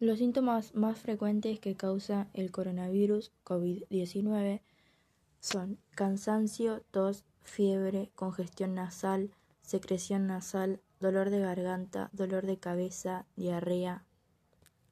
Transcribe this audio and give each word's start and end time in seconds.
Los 0.00 0.18
síntomas 0.18 0.74
más 0.74 0.98
frecuentes 0.98 1.60
que 1.60 1.76
causa 1.76 2.30
el 2.32 2.50
coronavirus 2.50 3.32
COVID-19 3.44 4.62
son 5.40 5.78
cansancio, 5.94 6.82
tos, 6.90 7.26
fiebre, 7.42 8.10
congestión 8.14 8.74
nasal, 8.74 9.30
secreción 9.60 10.26
nasal, 10.26 10.80
dolor 11.00 11.28
de 11.28 11.40
garganta, 11.40 12.08
dolor 12.14 12.46
de 12.46 12.56
cabeza, 12.58 13.26
diarrea, 13.36 14.06